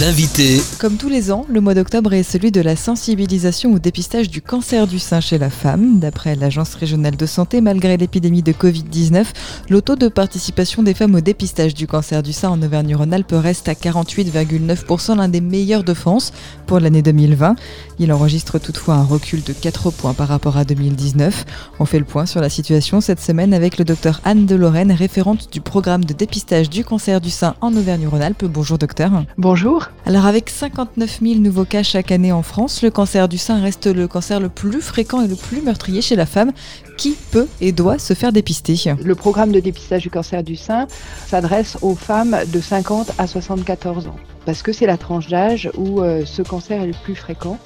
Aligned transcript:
L'invité 0.00 0.60
Comme 0.80 0.96
tous 0.96 1.08
les 1.08 1.30
ans, 1.30 1.46
le 1.48 1.60
mois 1.60 1.74
d'octobre 1.74 2.14
est 2.14 2.24
celui 2.24 2.50
de 2.50 2.60
la 2.60 2.74
sensibilisation 2.74 3.74
au 3.74 3.78
dépistage 3.78 4.28
du 4.28 4.42
cancer 4.42 4.88
du 4.88 4.98
sein 4.98 5.20
chez 5.20 5.38
la 5.38 5.50
femme. 5.50 6.00
D'après 6.00 6.34
l'Agence 6.34 6.74
régionale 6.74 7.16
de 7.16 7.26
santé, 7.26 7.60
malgré 7.60 7.96
l'épidémie 7.96 8.42
de 8.42 8.52
Covid-19, 8.52 9.26
le 9.68 9.82
taux 9.82 9.94
de 9.94 10.08
participation 10.08 10.82
des 10.82 10.94
femmes 10.94 11.14
au 11.14 11.20
dépistage 11.20 11.74
du 11.74 11.86
cancer 11.86 12.22
du 12.22 12.32
sein 12.32 12.48
en 12.48 12.60
Auvergne-Rhône-Alpes 12.62 13.34
reste 13.34 13.68
à 13.68 13.74
48,9%, 13.74 15.16
l'un 15.16 15.28
des 15.28 15.40
meilleurs 15.40 15.84
de 15.84 15.94
France 15.94 16.32
pour 16.66 16.80
l'année 16.80 17.02
2020. 17.02 17.54
Il 18.00 18.12
enregistre 18.12 18.58
toutefois 18.58 18.94
un 18.94 19.04
recul 19.04 19.44
de 19.44 19.52
4 19.52 19.90
points 19.90 20.14
par 20.14 20.28
rapport 20.28 20.56
à 20.56 20.64
2019. 20.64 21.44
On 21.78 21.84
fait 21.84 22.00
le 22.00 22.04
point 22.04 22.26
sur 22.26 22.40
la 22.40 22.48
situation 22.48 23.00
cette 23.00 23.20
semaine 23.20 23.54
avec 23.54 23.78
le 23.78 23.84
docteur 23.84 24.20
Anne 24.24 24.46
de 24.46 24.56
Lorraine, 24.56 24.92
référente 24.92 25.52
du 25.52 25.60
programme 25.60 26.04
de 26.04 26.14
dépistage 26.14 26.68
du 26.68 26.84
cancer 26.84 27.20
du 27.20 27.30
sein 27.30 27.54
en 27.60 27.76
Auvergne-Rhône-Alpes. 27.76 28.46
Bonjour 28.46 28.78
docteur. 28.78 29.24
Bonjour. 29.38 29.83
Alors 30.06 30.26
avec 30.26 30.50
59 30.50 31.20
000 31.22 31.40
nouveaux 31.40 31.64
cas 31.64 31.82
chaque 31.82 32.12
année 32.12 32.32
en 32.32 32.42
France, 32.42 32.82
le 32.82 32.90
cancer 32.90 33.28
du 33.28 33.38
sein 33.38 33.60
reste 33.60 33.86
le 33.86 34.06
cancer 34.06 34.40
le 34.40 34.48
plus 34.48 34.80
fréquent 34.80 35.22
et 35.22 35.28
le 35.28 35.36
plus 35.36 35.62
meurtrier 35.62 36.02
chez 36.02 36.16
la 36.16 36.26
femme. 36.26 36.52
Qui 36.96 37.16
peut 37.30 37.48
et 37.60 37.72
doit 37.72 37.98
se 37.98 38.14
faire 38.14 38.32
dépister? 38.32 38.94
Le 39.02 39.14
programme 39.14 39.52
de 39.52 39.60
dépistage 39.60 40.02
du 40.02 40.10
cancer 40.10 40.42
du 40.42 40.56
sein 40.56 40.86
s'adresse 41.26 41.76
aux 41.82 41.94
femmes 41.94 42.36
de 42.52 42.60
50 42.60 43.12
à 43.18 43.26
74 43.26 44.06
ans, 44.06 44.16
parce 44.46 44.62
que 44.62 44.72
c'est 44.72 44.86
la 44.86 44.96
tranche 44.96 45.28
d'âge 45.28 45.70
où 45.76 46.00
euh, 46.00 46.24
ce 46.24 46.42
cancer 46.42 46.82
est 46.82 46.86
le 46.86 46.94
plus 47.04 47.14
fréquent 47.14 47.58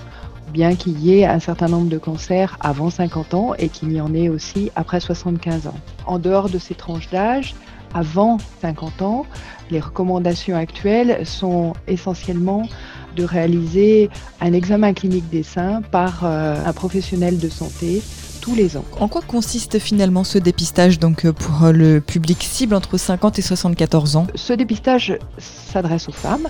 bien 0.49 0.75
qu'il 0.75 0.99
y 1.01 1.19
ait 1.19 1.27
un 1.27 1.41
certain 1.41 1.69
nombre 1.69 1.89
de 1.89 1.99
cancers 1.99 2.57
avant 2.61 2.91
50 2.91 3.35
ans 3.35 3.55
et 3.59 3.69
qu'il 3.69 3.93
y 3.93 4.01
en 4.01 4.15
ait 4.15 4.29
aussi 4.29 4.71
après 4.77 5.01
75 5.01 5.67
ans. 5.67 5.79
En 6.07 6.19
dehors 6.19 6.49
de 6.49 6.59
ces 6.59 6.75
tranches 6.75 7.11
d'âge, 7.11 7.55
avant 7.95 8.39
50 8.61 9.03
ans, 9.03 9.27
les 9.71 9.81
recommandations 9.81 10.57
actuelles 10.57 11.27
sont 11.27 11.75
essentiellement 11.87 12.69
de 13.17 13.25
réaliser 13.25 14.11
un 14.41 14.53
examen 14.53 14.93
clinique 14.95 15.29
des 15.31 15.43
seins 15.43 15.83
par 15.83 16.21
euh, 16.25 16.57
un 16.65 16.73
professionnel 16.73 17.39
de 17.39 17.49
santé 17.49 18.03
tous 18.41 18.55
les 18.55 18.77
ans. 18.77 18.85
En 19.01 19.09
quoi 19.09 19.23
consiste 19.23 19.79
finalement 19.79 20.25
ce 20.25 20.39
dépistage 20.39 20.99
donc 20.99 21.25
euh, 21.25 21.33
pour 21.33 21.65
euh, 21.65 21.73
le 21.73 22.01
public 22.01 22.43
cible 22.43 22.75
entre 22.75 22.97
50 22.97 23.39
et 23.39 23.43
74 23.43 24.17
ans? 24.17 24.27
Ce 24.35 24.53
dépistage 24.53 25.19
s'adresse 25.39 26.09
aux 26.09 26.13
femmes. 26.13 26.49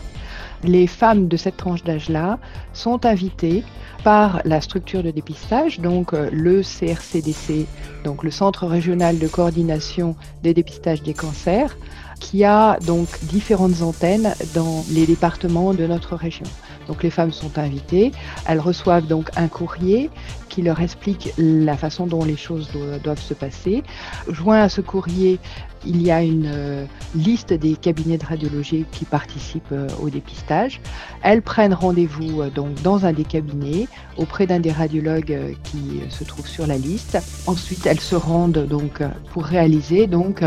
Les 0.65 0.87
femmes 0.87 1.29
de 1.29 1.37
cette 1.37 1.57
tranche 1.57 1.85
d'âge-là 1.85 2.39
sont 2.73 3.07
invitées 3.07 3.63
par 4.03 4.43
la 4.45 4.61
structure 4.61 5.03
de 5.03 5.11
dépistage, 5.11 5.81
donc 5.81 6.13
le 6.13 6.63
CRCDC, 6.63 7.67
donc 8.05 8.25
le 8.25 8.31
Centre 8.31 8.67
régional 8.67 9.19
de 9.19 9.29
coordination 9.29 10.17
des 10.43 10.55
dépistages 10.55 11.03
des 11.03 11.15
cancers, 11.15 11.77
qui 12.19 12.45
a 12.45 12.79
donc 12.87 13.09
différentes 13.23 13.83
antennes 13.83 14.35
dans 14.55 14.85
les 14.91 15.07
départements 15.07 15.75
de 15.75 15.87
notre 15.87 16.17
région. 16.17 16.45
Donc 16.89 17.03
les 17.03 17.11
femmes 17.11 17.33
sont 17.33 17.59
invitées, 17.59 18.13
elles 18.47 18.61
reçoivent 18.61 19.07
donc 19.07 19.31
un 19.37 19.49
courrier 19.49 20.11
qui 20.49 20.63
leur 20.63 20.81
explique 20.81 21.33
la 21.37 21.77
façon 21.77 22.07
dont 22.07 22.25
les 22.25 22.37
choses 22.37 22.71
doivent 23.05 23.21
se 23.21 23.35
passer. 23.35 23.83
Joint 24.29 24.63
à 24.63 24.69
ce 24.69 24.81
courrier, 24.81 25.39
il 25.87 26.03
y 26.03 26.11
a 26.11 26.23
une 26.23 26.51
euh, 26.53 26.85
liste 27.15 27.53
des 27.53 27.77
cabinets 27.77 28.19
de 28.19 28.27
radiologie 28.27 28.85
qui 28.91 29.05
participent 29.05 29.73
euh, 29.73 29.89
au 30.01 30.11
dépistage. 30.11 30.81
Elles 31.23 31.43
prennent 31.43 31.75
rendez-vous 31.75 32.43
euh, 32.43 32.51
donc 32.51 32.75
dans 32.83 33.07
un 33.07 33.13
des 33.13 33.25
cabinets 33.25 33.87
auprès 34.17 34.47
d'un 34.47 34.61
des 34.61 34.73
radiologues 34.73 35.57
qui 35.65 36.01
se 36.11 36.25
trouve 36.25 36.47
sur 36.47 36.67
la 36.67 36.77
liste. 36.77 37.19
Ensuite, 37.47 37.87
elles 37.87 38.01
se 38.01 38.17
rendent 38.17 38.67
donc 38.67 39.03
pour 39.33 39.45
réaliser 39.45 40.07
donc 40.07 40.43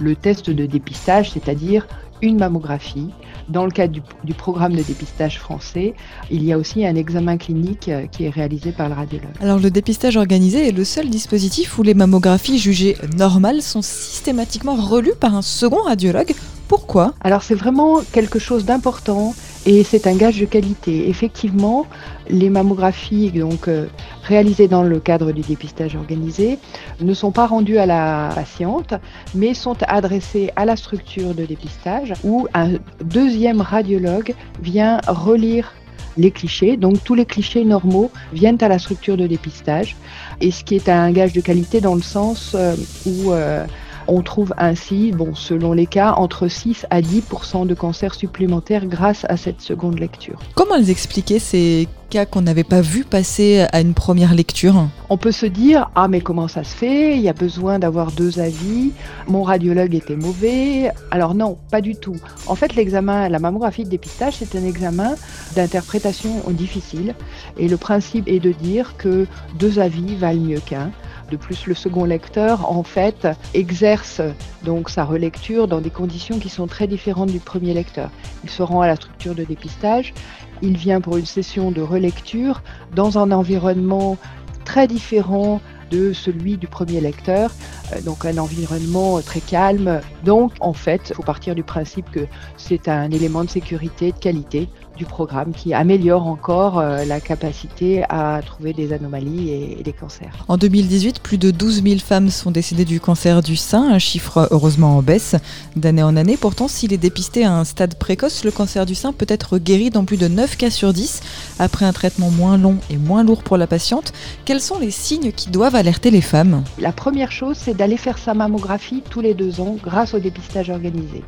le 0.00 0.16
test 0.16 0.50
de 0.50 0.66
dépistage, 0.66 1.30
c'est-à-dire 1.30 1.86
une 2.22 2.38
mammographie. 2.38 3.10
Dans 3.48 3.64
le 3.64 3.72
cadre 3.72 4.00
du, 4.24 4.34
programme 4.34 4.74
de 4.74 4.82
dépistage 4.82 5.38
français, 5.38 5.94
il 6.30 6.44
y 6.44 6.52
a 6.52 6.58
aussi 6.58 6.86
un 6.86 6.94
examen 6.94 7.36
clinique 7.36 7.88
euh, 7.88 8.06
qui 8.06 8.24
est 8.24 8.30
réalisé 8.30 8.72
par 8.72 8.88
le 8.88 8.94
radiologue. 8.94 9.32
Alors 9.40 9.58
le 9.58 9.70
dépistage 9.70 10.16
organisé 10.16 10.68
est 10.68 10.72
le 10.72 10.84
seul 10.84 11.10
dispositif 11.10 11.78
où 11.78 11.82
les 11.82 11.94
mammographies 11.94 12.58
jugées 12.58 12.96
normales 13.16 13.60
sont 13.60 13.82
systématiquement 13.82 14.76
relues 14.76 15.14
par 15.18 15.34
un 15.34 15.42
second 15.42 15.82
radiologue. 15.82 16.32
Pourquoi? 16.68 17.14
Alors 17.20 17.42
c'est 17.42 17.56
vraiment 17.56 18.00
quelque 18.12 18.38
chose 18.38 18.64
d'important 18.64 19.34
et 19.66 19.84
c'est 19.84 20.06
un 20.06 20.16
gage 20.16 20.40
de 20.40 20.46
qualité. 20.46 21.08
Effectivement, 21.08 21.86
les 22.28 22.50
mammographies 22.50 23.30
donc 23.30 23.68
euh, 23.68 23.86
réalisées 24.22 24.68
dans 24.68 24.82
le 24.82 24.98
cadre 24.98 25.32
du 25.32 25.42
dépistage 25.42 25.94
organisé 25.94 26.58
ne 27.00 27.14
sont 27.14 27.30
pas 27.30 27.46
rendues 27.46 27.78
à 27.78 27.86
la 27.86 28.30
patiente, 28.34 28.94
mais 29.34 29.54
sont 29.54 29.76
adressées 29.86 30.50
à 30.56 30.64
la 30.64 30.76
structure 30.76 31.34
de 31.34 31.44
dépistage 31.44 32.12
où 32.24 32.48
un 32.54 32.72
deuxième 33.04 33.60
radiologue 33.60 34.34
vient 34.60 35.00
relire 35.06 35.72
les 36.16 36.30
clichés. 36.30 36.76
Donc 36.76 37.02
tous 37.04 37.14
les 37.14 37.24
clichés 37.24 37.64
normaux 37.64 38.10
viennent 38.32 38.58
à 38.60 38.68
la 38.68 38.78
structure 38.78 39.16
de 39.16 39.26
dépistage, 39.26 39.96
et 40.40 40.50
ce 40.50 40.64
qui 40.64 40.74
est 40.74 40.88
un 40.88 41.10
gage 41.12 41.32
de 41.32 41.40
qualité 41.40 41.80
dans 41.80 41.94
le 41.94 42.02
sens 42.02 42.52
euh, 42.54 42.74
où 43.06 43.32
euh, 43.32 43.64
on 44.08 44.22
trouve 44.22 44.54
ainsi, 44.58 45.12
bon, 45.12 45.34
selon 45.34 45.72
les 45.72 45.86
cas, 45.86 46.12
entre 46.12 46.48
6 46.48 46.86
à 46.90 47.00
10% 47.00 47.66
de 47.66 47.74
cancers 47.74 48.14
supplémentaires 48.14 48.86
grâce 48.86 49.24
à 49.28 49.36
cette 49.36 49.60
seconde 49.60 49.98
lecture. 49.98 50.38
Comment 50.54 50.76
les 50.76 50.90
expliquer 50.90 51.38
ces 51.38 51.88
cas 52.10 52.26
qu'on 52.26 52.42
n'avait 52.42 52.64
pas 52.64 52.82
vu 52.82 53.04
passer 53.04 53.64
à 53.72 53.80
une 53.80 53.94
première 53.94 54.34
lecture? 54.34 54.74
On 55.08 55.16
peut 55.16 55.32
se 55.32 55.46
dire 55.46 55.90
ah 55.94 56.08
mais 56.08 56.20
comment 56.20 56.46
ça 56.46 56.62
se 56.62 56.74
fait? 56.74 57.16
Il 57.16 57.22
y 57.22 57.28
a 57.28 57.32
besoin 57.32 57.78
d'avoir 57.78 58.12
deux 58.12 58.38
avis. 58.38 58.92
Mon 59.28 59.42
radiologue 59.42 59.94
était 59.94 60.16
mauvais. 60.16 60.90
Alors 61.10 61.34
non, 61.34 61.56
pas 61.70 61.80
du 61.80 61.96
tout. 61.96 62.16
En 62.46 62.54
fait, 62.54 62.74
l'examen, 62.74 63.28
la 63.28 63.38
mammographie 63.38 63.84
de 63.84 63.88
dépistage, 63.88 64.34
c'est 64.36 64.54
un 64.56 64.64
examen 64.64 65.14
d'interprétation 65.56 66.42
difficile 66.50 67.14
et 67.56 67.68
le 67.68 67.76
principe 67.78 68.28
est 68.28 68.40
de 68.40 68.52
dire 68.52 68.96
que 68.98 69.26
deux 69.58 69.78
avis 69.78 70.14
valent 70.14 70.40
mieux 70.40 70.60
qu'un. 70.60 70.90
De 71.32 71.38
plus, 71.38 71.66
le 71.66 71.72
second 71.72 72.04
lecteur, 72.04 72.70
en 72.70 72.82
fait, 72.82 73.26
exerce 73.54 74.20
donc 74.64 74.90
sa 74.90 75.02
relecture 75.02 75.66
dans 75.66 75.80
des 75.80 75.88
conditions 75.88 76.38
qui 76.38 76.50
sont 76.50 76.66
très 76.66 76.86
différentes 76.86 77.30
du 77.30 77.40
premier 77.40 77.72
lecteur. 77.72 78.10
Il 78.44 78.50
se 78.50 78.62
rend 78.62 78.82
à 78.82 78.86
la 78.86 78.96
structure 78.96 79.34
de 79.34 79.42
dépistage, 79.42 80.12
il 80.60 80.76
vient 80.76 81.00
pour 81.00 81.16
une 81.16 81.24
session 81.24 81.70
de 81.70 81.80
relecture 81.80 82.62
dans 82.94 83.16
un 83.16 83.32
environnement 83.32 84.18
très 84.66 84.86
différent 84.86 85.62
de 85.90 86.12
celui 86.12 86.58
du 86.58 86.66
premier 86.66 87.00
lecteur, 87.00 87.50
euh, 87.94 88.02
donc 88.02 88.26
un 88.26 88.36
environnement 88.36 89.18
très 89.22 89.40
calme. 89.40 90.02
Donc 90.24 90.52
en 90.60 90.74
fait, 90.74 91.00
il 91.08 91.14
faut 91.14 91.22
partir 91.22 91.54
du 91.54 91.62
principe 91.62 92.10
que 92.10 92.26
c'est 92.58 92.88
un 92.88 93.10
élément 93.10 93.42
de 93.42 93.48
sécurité, 93.48 94.12
de 94.12 94.18
qualité 94.18 94.68
du 94.96 95.04
programme 95.04 95.52
qui 95.52 95.74
améliore 95.74 96.26
encore 96.26 96.78
euh, 96.78 97.04
la 97.04 97.20
capacité 97.20 98.04
à 98.08 98.40
trouver 98.44 98.72
des 98.72 98.92
anomalies 98.92 99.50
et, 99.50 99.82
des 99.82 99.92
cancers. 99.92 100.44
En 100.48 100.56
2018, 100.56 101.20
plus 101.20 101.38
de 101.38 101.50
12 101.50 101.82
000 101.82 101.98
femmes 101.98 102.30
sont 102.30 102.50
décédées 102.50 102.84
du 102.84 103.00
cancer 103.00 103.42
du 103.42 103.56
sein, 103.56 103.92
un 103.92 103.98
chiffre 103.98 104.48
heureusement 104.50 104.98
en 104.98 105.02
baisse 105.02 105.36
d'année 105.76 106.02
en 106.02 106.16
année. 106.16 106.36
Pourtant, 106.36 106.68
s'il 106.68 106.92
est 106.92 106.98
dépisté 106.98 107.44
à 107.44 107.52
un 107.52 107.64
stade 107.64 107.94
précoce, 107.94 108.44
le 108.44 108.50
cancer 108.50 108.86
du 108.86 108.94
sein 108.94 109.12
peut 109.12 109.26
être 109.28 109.58
guéri 109.58 109.90
dans 109.90 110.04
plus 110.04 110.16
de 110.16 110.28
9 110.28 110.56
cas 110.56 110.70
sur 110.70 110.92
10 110.92 111.20
après 111.58 111.84
un 111.84 111.92
traitement 111.92 112.30
moins 112.30 112.58
long 112.58 112.76
et 112.90 112.96
moins 112.96 113.24
lourd 113.24 113.42
pour 113.42 113.56
la 113.56 113.66
patiente. 113.66 114.12
Quels 114.44 114.60
sont 114.60 114.78
les 114.78 114.90
signes 114.90 115.32
qui 115.32 115.50
doivent 115.50 115.74
alerter 115.74 116.10
les 116.10 116.20
femmes? 116.20 116.64
La 116.78 116.92
première 116.92 117.32
chose, 117.32 117.56
c'est 117.58 117.74
d'aller 117.74 117.96
faire 117.96 118.18
sa 118.18 118.34
mammographie 118.34 119.02
tous 119.08 119.20
les 119.20 119.34
deux 119.34 119.60
ans 119.60 119.76
grâce 119.82 120.14
au 120.14 120.18
dépistage 120.18 120.70
organisé. 120.70 121.22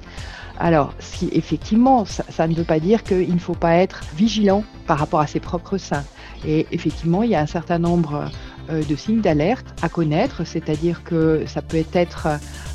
Alors, 0.59 0.95
si 0.99 1.29
effectivement, 1.33 2.05
ça, 2.05 2.47
ne 2.47 2.55
veut 2.55 2.65
pas 2.65 2.79
dire 2.79 3.03
qu'il 3.03 3.35
ne 3.35 3.41
faut 3.41 3.55
pas 3.55 3.75
être 3.75 4.03
vigilant 4.17 4.65
par 4.87 4.99
rapport 4.99 5.21
à 5.21 5.27
ses 5.27 5.41
propres 5.41 5.79
seins. 5.79 6.05
Et 6.47 6.67
effectivement, 6.71 7.23
il 7.23 7.31
y 7.31 7.35
a 7.35 7.41
un 7.41 7.47
certain 7.47 7.79
nombre 7.79 8.31
euh, 8.71 8.83
de 8.85 8.97
signes 8.97 9.21
d'alerte 9.21 9.67
à 9.83 9.89
connaître, 9.89 10.45
c'est-à-dire 10.45 11.03
que 11.03 11.45
ça 11.47 11.63
peut 11.63 11.85
être 11.93 12.29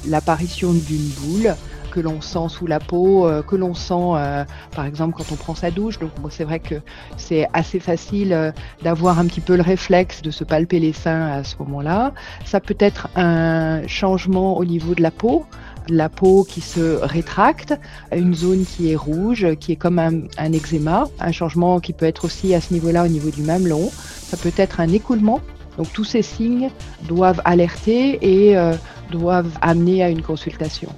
l'apparition 0.08 0.74
d'une 0.74 1.08
boule 1.22 1.56
que 1.90 2.00
l'on 2.00 2.22
sent 2.22 2.50
sous 2.50 2.68
la 2.68 2.80
peau, 2.80 3.28
euh, 3.28 3.42
que 3.42 3.56
l'on 3.56 3.74
sent 3.74 3.94
euh, 3.96 4.46
par 4.76 4.86
exemple 4.86 5.16
quand 5.18 5.32
on 5.32 5.36
prend 5.36 5.56
sa 5.56 5.72
douche. 5.72 5.98
Donc 6.00 6.12
c'est 6.30 6.44
vrai 6.44 6.60
que 6.60 6.76
c'est 7.18 7.48
assez 7.54 7.80
facile 7.80 8.54
d'avoir 8.84 9.20
un 9.20 9.26
petit 9.26 9.42
peu 9.42 9.56
le 9.56 9.64
réflexe 9.64 10.22
de 10.22 10.32
se 10.32 10.44
palper 10.44 10.80
les 10.80 10.94
seins 10.94 11.28
à 11.28 11.44
ce 11.44 11.56
moment-là. 11.60 12.14
Ça 12.46 12.60
peut 12.60 12.78
être 12.80 13.08
un 13.16 13.86
changement 13.88 14.58
au 14.58 14.66
niveau 14.66 14.94
de 14.94 15.02
la 15.02 15.12
peau, 15.12 15.46
la 15.90 16.10
peau 16.10 16.44
qui 16.44 16.62
se 16.62 17.00
rétracte, 17.02 17.74
une 18.16 18.34
zone 18.34 18.66
qui 18.66 18.92
est 18.92 18.96
rouge, 18.96 19.48
qui 19.60 19.74
est 19.74 19.76
comme 19.76 20.00
un, 20.00 20.54
eczéma, 20.54 21.08
un 21.20 21.32
changement 21.32 21.80
qui 21.80 21.94
peut 21.94 22.06
être 22.06 22.26
aussi 22.26 22.54
à 22.54 22.62
ce 22.62 22.74
niveau-là 22.74 23.06
au 23.06 23.08
niveau 23.08 23.30
du 23.30 23.42
mamelon. 23.42 23.90
Ça 23.92 24.38
peut 24.38 24.54
être 24.58 24.80
un 24.80 24.90
écoulement. 24.90 25.42
Donc 25.78 25.92
tous 25.94 26.04
ces 26.04 26.22
signes 26.22 26.70
doivent 27.08 27.42
alerter 27.46 28.20
et 28.22 28.58
euh, 28.58 28.76
doivent 29.12 29.58
amener 29.62 30.04
à 30.04 30.10
une 30.10 30.22
consultation. 30.22 30.90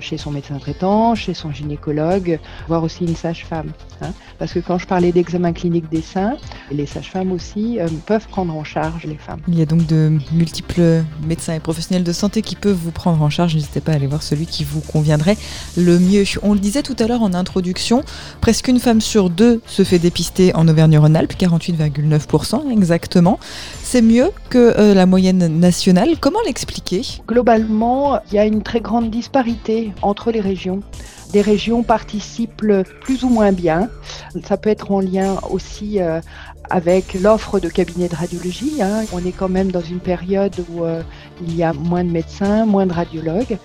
Chez 0.00 0.16
son 0.16 0.30
médecin 0.30 0.58
traitant, 0.58 1.14
chez 1.14 1.34
son 1.34 1.52
gynécologue, 1.52 2.38
voire 2.66 2.82
aussi 2.82 3.04
une 3.04 3.16
sage-femme. 3.16 3.70
Hein. 4.00 4.12
Parce 4.38 4.52
que 4.52 4.60
quand 4.60 4.78
je 4.78 4.86
parlais 4.86 5.12
d'examen 5.12 5.52
clinique 5.52 5.88
des 5.90 6.02
seins, 6.02 6.36
les 6.70 6.86
sages-femmes 6.86 7.32
aussi 7.32 7.80
euh, 7.80 7.88
peuvent 8.06 8.28
prendre 8.28 8.54
en 8.54 8.64
charge 8.64 9.04
les 9.04 9.16
femmes. 9.16 9.40
Il 9.48 9.58
y 9.58 9.62
a 9.62 9.66
donc 9.66 9.86
de 9.86 10.12
multiples 10.32 11.02
médecins 11.26 11.54
et 11.54 11.60
professionnels 11.60 12.04
de 12.04 12.12
santé 12.12 12.42
qui 12.42 12.56
peuvent 12.56 12.76
vous 12.76 12.90
prendre 12.90 13.20
en 13.22 13.30
charge. 13.30 13.54
N'hésitez 13.54 13.80
pas 13.80 13.92
à 13.92 13.94
aller 13.96 14.06
voir 14.06 14.22
celui 14.22 14.46
qui 14.46 14.64
vous 14.64 14.80
conviendrait 14.80 15.36
le 15.76 15.98
mieux. 15.98 16.24
On 16.42 16.52
le 16.52 16.60
disait 16.60 16.82
tout 16.82 16.96
à 16.98 17.06
l'heure 17.06 17.22
en 17.22 17.34
introduction, 17.34 18.02
presque 18.40 18.68
une 18.68 18.80
femme 18.80 19.00
sur 19.00 19.30
deux 19.30 19.60
se 19.66 19.84
fait 19.84 19.98
dépister 19.98 20.54
en 20.54 20.68
Auvergne-Rhône-Alpes, 20.68 21.34
48,9% 21.38 22.70
exactement. 22.70 23.38
C'est 23.82 24.02
mieux 24.02 24.30
que 24.50 24.74
euh, 24.78 24.94
la 24.94 25.06
moyenne 25.06 25.58
nationale. 25.58 26.16
Comment 26.20 26.40
l'expliquer? 26.46 27.02
Globalement, 27.26 28.18
il 28.30 28.34
y 28.34 28.38
a 28.38 28.44
une 28.44 28.62
très 28.62 28.80
grande 28.80 29.10
disparité 29.10 29.77
entre 30.02 30.30
les 30.30 30.40
régions. 30.40 30.80
Des 31.32 31.42
régions 31.42 31.82
participent 31.82 32.64
plus 33.00 33.24
ou 33.24 33.28
moins 33.28 33.52
bien. 33.52 33.90
Ça 34.44 34.56
peut 34.56 34.70
être 34.70 34.90
en 34.90 35.00
lien 35.00 35.38
aussi 35.50 36.00
euh, 36.00 36.20
avec 36.70 37.14
l'offre 37.14 37.60
de 37.60 37.68
cabinets 37.68 38.08
de 38.08 38.16
radiologie. 38.16 38.82
Hein. 38.82 39.04
On 39.12 39.24
est 39.24 39.32
quand 39.32 39.48
même 39.48 39.70
dans 39.70 39.82
une 39.82 40.00
période 40.00 40.54
où 40.70 40.84
euh, 40.84 41.02
il 41.42 41.54
y 41.54 41.62
a 41.62 41.72
moins 41.72 42.04
de 42.04 42.10
médecins, 42.10 42.66
moins 42.66 42.86
de 42.86 42.92
radiologues. 42.92 43.58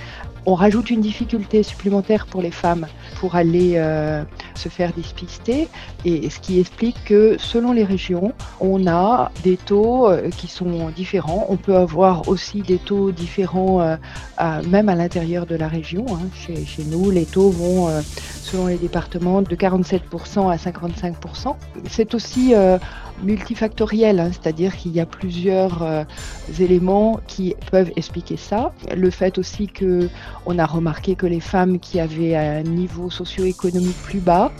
On 0.45 0.56
rajoute 0.56 0.89
une 0.89 1.00
difficulté 1.00 1.63
supplémentaire 1.63 2.25
pour 2.25 2.42
les 2.42 2.51
femmes 2.51 2.88
pour 3.21 3.36
aller 3.36 3.75
euh, 3.75 4.24
se 4.56 4.68
faire 4.68 4.92
dépister, 4.92 5.69
et 6.04 6.30
ce 6.30 6.42
qui 6.42 6.60
explique 6.60 6.98
que 7.06 7.38
selon 7.39 7.71
les 7.71 7.86
régions, 7.86 8.33
on 8.60 8.86
a 8.86 9.31
des 9.45 9.56
taux 9.56 10.10
qui 10.36 10.50
sont 10.50 10.89
différents. 10.89 11.45
On 11.48 11.56
peut 11.56 11.77
avoir 11.77 12.27
aussi 12.27 12.62
des 12.62 12.77
taux 12.77 13.13
différents 13.13 13.98
même 14.68 14.89
à 14.89 14.95
l'intérieur 14.95 15.45
de 15.45 15.56
la 15.56 15.69
région. 15.69 16.06
Hein. 16.12 16.27
Chez, 16.36 16.65
chez, 16.65 16.83
nous, 16.83 17.10
les 17.10 17.24
taux 17.24 17.51
vont, 17.54 17.90
selon 18.42 18.68
les 18.68 18.78
départements, 18.78 19.42
de 19.42 19.56
47% 19.56 20.52
à 20.52 20.56
55%. 20.56 21.56
C'est 21.90 22.14
aussi 22.14 22.54
multifactoriel, 23.22 24.20
hein, 24.20 24.32
c'est-à-dire 24.32 24.76
qu'il 24.76 24.92
y 24.92 25.00
a 25.00 25.06
plusieurs 25.06 25.84
euh, 25.84 26.04
éléments 26.60 27.20
qui 27.28 27.56
peuvent 27.72 27.92
expliquer 27.96 28.38
ça. 28.38 28.74
Le 28.96 29.10
fait 29.10 29.38
aussi 29.38 29.68
que 29.68 30.10
on 30.46 30.58
a 30.58 30.66
remarqué 30.66 31.16
que 31.16 31.26
les 31.26 31.40
femmes 31.40 31.80
qui 31.80 32.00
avaient 32.00 32.36
un 32.36 32.64
niveau 32.64 33.10
socio-économique 33.10 33.98
plus 34.04 34.20
bas, 34.20 34.52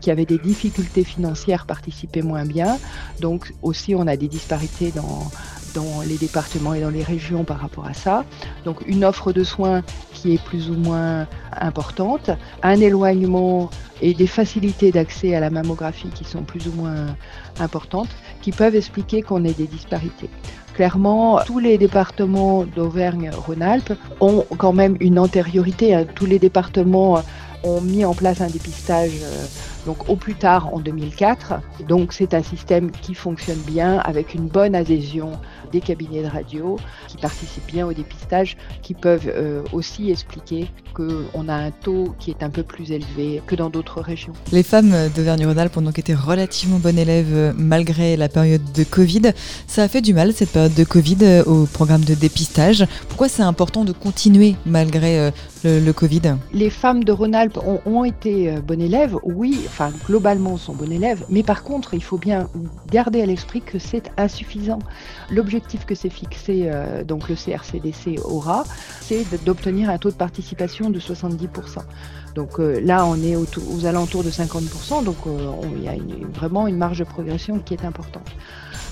qui 0.00 0.10
avaient 0.10 0.26
des 0.26 0.38
difficultés 0.38 1.04
financières 1.04 1.66
participaient 1.66 2.22
moins 2.22 2.44
bien. 2.44 2.78
Donc 3.20 3.52
aussi 3.62 3.94
on 3.94 4.06
a 4.06 4.16
des 4.16 4.28
disparités 4.28 4.90
dans 4.92 5.30
dans 5.74 6.02
les 6.06 6.16
départements 6.16 6.74
et 6.74 6.80
dans 6.80 6.90
les 6.90 7.02
régions 7.02 7.44
par 7.44 7.60
rapport 7.60 7.86
à 7.86 7.94
ça. 7.94 8.24
Donc 8.64 8.82
une 8.86 9.04
offre 9.04 9.32
de 9.32 9.44
soins 9.44 9.82
qui 10.12 10.34
est 10.34 10.42
plus 10.42 10.70
ou 10.70 10.74
moins 10.74 11.26
importante, 11.56 12.30
un 12.62 12.80
éloignement 12.80 13.70
et 14.00 14.14
des 14.14 14.26
facilités 14.26 14.90
d'accès 14.90 15.34
à 15.34 15.40
la 15.40 15.50
mammographie 15.50 16.08
qui 16.08 16.24
sont 16.24 16.42
plus 16.42 16.66
ou 16.68 16.72
moins 16.72 17.16
importantes, 17.60 18.10
qui 18.40 18.50
peuvent 18.50 18.74
expliquer 18.74 19.22
qu'on 19.22 19.44
ait 19.44 19.52
des 19.52 19.66
disparités. 19.66 20.28
Clairement, 20.74 21.40
tous 21.44 21.58
les 21.58 21.76
départements 21.76 22.64
d'Auvergne-Rhône-Alpes 22.64 23.92
ont 24.20 24.44
quand 24.56 24.72
même 24.72 24.96
une 25.00 25.18
antériorité. 25.18 25.94
Hein. 25.94 26.06
Tous 26.14 26.26
les 26.26 26.38
départements 26.38 27.22
ont 27.62 27.80
mis 27.80 28.04
en 28.04 28.14
place 28.14 28.40
un 28.40 28.48
dépistage 28.48 29.10
euh, 29.22 29.46
donc 29.86 30.08
au 30.08 30.16
plus 30.16 30.34
tard 30.34 30.72
en 30.74 30.80
2004. 30.80 31.54
Donc 31.88 32.12
c'est 32.12 32.34
un 32.34 32.42
système 32.42 32.90
qui 32.90 33.14
fonctionne 33.14 33.58
bien 33.58 33.98
avec 33.98 34.34
une 34.34 34.48
bonne 34.48 34.74
adhésion 34.74 35.32
des 35.72 35.80
cabinets 35.80 36.22
de 36.22 36.28
radio 36.28 36.78
qui 37.08 37.16
participent 37.16 37.66
bien 37.66 37.86
au 37.86 37.92
dépistage, 37.92 38.56
qui 38.82 38.94
peuvent 38.94 39.28
euh, 39.34 39.62
aussi 39.72 40.10
expliquer 40.10 40.70
qu'on 40.94 41.48
a 41.48 41.54
un 41.54 41.70
taux 41.70 42.14
qui 42.18 42.30
est 42.30 42.42
un 42.42 42.50
peu 42.50 42.62
plus 42.62 42.92
élevé 42.92 43.42
que 43.46 43.54
dans 43.54 43.70
d'autres 43.70 44.00
régions. 44.02 44.34
Les 44.52 44.62
femmes 44.62 44.94
d'Auvergne-Rhône-Alpes 45.16 45.76
ont 45.78 45.82
donc 45.82 45.98
été 45.98 46.14
relativement 46.14 46.78
bonnes 46.78 46.98
élèves 46.98 47.32
euh, 47.32 47.52
malgré 47.56 48.16
la 48.16 48.28
période 48.28 48.72
de 48.74 48.84
Covid. 48.84 49.32
Ça 49.66 49.82
a 49.84 49.88
fait 49.88 50.02
du 50.02 50.12
mal 50.12 50.32
cette 50.34 50.50
période 50.50 50.74
de 50.74 50.84
Covid 50.84 51.16
euh, 51.22 51.44
au 51.44 51.64
programme 51.64 52.04
de 52.04 52.14
dépistage. 52.14 52.84
Pourquoi 53.08 53.28
c'est 53.28 53.42
important 53.42 53.84
de 53.84 53.92
continuer 53.92 54.54
malgré 54.66 55.30
le, 55.64 55.92
Covid? 55.92 56.36
Les 56.52 56.70
femmes 56.70 57.04
de 57.04 57.12
Rhône-Alpes 57.12 57.58
ont, 57.64 57.80
ont, 57.86 58.04
été 58.04 58.52
bonnes 58.66 58.80
élèves, 58.80 59.16
oui, 59.22 59.60
enfin 59.72 59.90
globalement 60.06 60.58
sont 60.58 60.74
bonnes 60.74 60.92
élèves, 60.92 61.24
mais 61.30 61.42
par 61.42 61.62
contre 61.62 61.94
il 61.94 62.02
faut 62.02 62.18
bien 62.18 62.48
garder 62.90 63.22
à 63.22 63.26
l'esprit 63.26 63.62
que 63.62 63.78
c'est 63.78 64.12
insuffisant. 64.18 64.80
L'objectif 65.30 65.86
que 65.86 65.94
s'est 65.94 66.10
fixé 66.10 66.64
euh, 66.66 67.04
donc 67.04 67.30
le 67.30 67.34
CRCDC 67.34 68.20
aura, 68.24 68.64
c'est 69.00 69.24
d'obtenir 69.44 69.88
un 69.88 69.96
taux 69.96 70.10
de 70.10 70.16
participation 70.16 70.90
de 70.90 71.00
70%. 71.00 71.48
Donc 72.34 72.58
euh, 72.58 72.80
là, 72.80 73.06
on 73.06 73.16
est 73.22 73.36
aux, 73.36 73.86
alentours 73.86 74.24
de 74.24 74.30
50%, 74.30 75.04
donc 75.04 75.16
euh, 75.26 75.52
il 75.76 75.84
y 75.84 75.88
a 75.88 75.94
vraiment 76.34 76.66
une 76.66 76.76
marge 76.76 76.98
de 76.98 77.04
progression 77.04 77.58
qui 77.58 77.74
est 77.74 77.84
importante. 77.84 78.28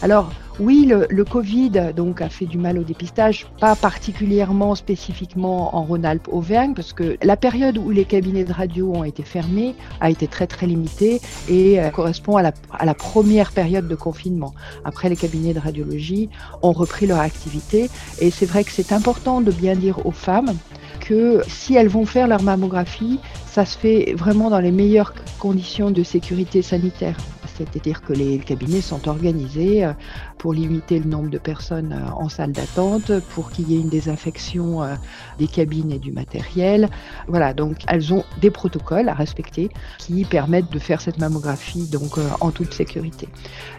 Alors 0.03 0.31
oui, 0.61 0.87
le, 0.87 1.25
Covid 1.25 1.71
donc, 1.97 2.21
a 2.21 2.29
fait 2.29 2.45
du 2.45 2.59
mal 2.59 2.79
au 2.79 2.83
dépistage, 2.83 3.47
pas 3.61 3.75
particulièrement 3.77 4.75
spécifiquement 4.75 5.75
en 5.75 5.85
Rhône-Alpes-Auvergne, 5.85 6.75
parce 6.75 6.93
que 6.93 7.17
la 7.23 7.37
période 7.39 7.79
où 7.79 7.91
les 7.91 8.05
cabinets 8.05 8.45
de 8.45 8.53
radio 8.53 8.93
ont 8.95 9.05
été 9.05 9.23
fermés 9.23 9.75
a 10.01 10.11
été 10.11 10.29
très 10.29 10.47
très 10.47 10.67
limitée 10.67 11.23
et 11.49 11.81
euh, 11.81 11.89
correspond 11.89 12.37
à 12.37 12.43
la, 12.43 12.53
à 12.79 12.85
la 12.85 12.93
première 12.93 13.53
période 13.53 13.89
de 13.89 13.95
confinement. 13.95 14.53
Après, 14.85 15.09
les 15.09 15.17
cabinets 15.17 15.55
de 15.55 15.61
radiologie 15.61 16.29
ont 16.61 16.73
repris 16.73 17.07
leur 17.07 17.21
activité 17.21 17.89
et 18.21 18.31
c'est 18.31 18.47
vrai 18.47 18.65
que 18.65 18.71
c'est 18.71 18.93
important 18.93 19.41
de 19.41 19.53
bien 19.53 19.77
dire 19.77 20.05
aux 20.05 20.13
femmes 20.13 20.55
que 21.01 21.43
si 21.49 21.75
elles 21.75 21.89
vont 21.89 22.05
faire 22.05 22.29
leur 22.29 22.43
mammographie, 22.43 23.19
ça 23.47 23.65
se 23.65 23.79
fait 23.79 24.15
vraiment 24.15 24.51
dans 24.51 24.61
les 24.61 24.73
meilleures 24.73 25.15
conditions 25.39 25.91
de 25.91 26.03
sécurité 26.03 26.61
sanitaire. 26.61 27.17
C'est-à-dire 27.61 28.03
que 28.03 28.13
les 28.13 28.39
cabinets 28.39 28.81
sont 28.81 29.09
organisés 29.09 29.85
euh, 29.85 29.93
pour 30.41 30.55
limiter 30.55 30.99
le 30.99 31.05
nombre 31.05 31.29
de 31.29 31.37
personnes 31.37 31.93
euh, 31.93 32.13
en 32.17 32.31
salle 32.31 32.53
d'attente, 32.53 33.13
pour 33.35 33.51
qu'il 33.51 33.71
y 33.71 33.77
ait 33.77 33.81
une 33.81 33.91
désinfection 33.91 34.83
euh, 34.83 34.95
des 35.39 35.47
cabines 35.47 35.93
et 35.93 35.99
du 35.99 36.13
matériel. 36.13 36.89
Voilà, 37.29 37.53
donc 37.53 37.77
elles 37.87 38.15
ont 38.15 38.25
des 38.41 38.51
protocoles 38.51 39.11
à 39.11 39.15
respecter 39.15 39.69
qui 39.99 40.25
permettent 40.25 40.73
de 40.73 40.79
faire 40.79 41.03
cette 41.03 41.19
mammographie 41.19 41.87
donc 41.87 42.19
en 42.41 42.51
toute 42.51 42.73
sécurité. 42.73 43.29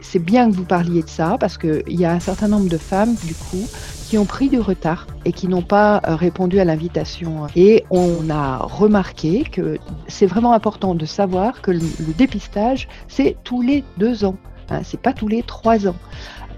C'est 0.02 0.19
bien 0.19 0.50
que 0.52 0.56
vous 0.56 0.66
parliez 0.66 1.02
de 1.02 1.10
ça 1.10 1.38
parce 1.40 1.58
qu'il 1.58 1.81
y 1.88 2.06
a 2.06 2.12
un 2.12 2.19
certain 2.19 2.48
nombre 2.48 2.69
de 2.69 2.78
femmes 2.78 3.16
du 3.25 3.34
coup 3.34 3.68
qui 4.08 4.18
ont 4.18 4.25
pris 4.25 4.50
du 4.50 4.60
retard 4.60 5.08
et 5.25 5.31
qui 5.31 5.48
n'ont 5.48 5.62
pas 5.62 6.02
répondu 6.04 6.60
à 6.60 6.66
l'invitation. 6.66 7.48
Et 7.56 7.86
on 7.90 8.30
a 8.30 8.58
remarqué 8.58 9.44
que 9.44 9.78
c'est 10.08 10.25
vraiment 10.25 10.54
important 10.54 10.96
de 10.96 11.06
savoir 11.06 11.62
que 11.62 11.72
le, 11.72 11.80
dépistage, 12.18 12.88
c'est 13.08 13.38
tous 13.44 13.62
les 13.62 13.84
deux 13.98 14.25
ans. 14.25 14.36
Hein, 14.69 14.81
c'est 14.84 15.00
pas 15.00 15.13
tous 15.13 15.28
les 15.28 15.44
trois 15.44 15.88
ans. 15.88 15.96